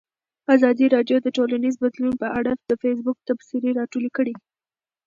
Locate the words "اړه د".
2.39-2.71